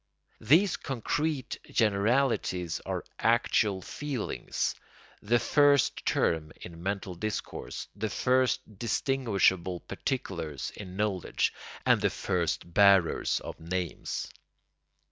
[0.39, 4.73] These concrete generalities are actual feelings,
[5.21, 11.53] the first terms in mental discourse, the first distinguishable particulars in knowledge,
[11.85, 14.27] and the first bearers of names.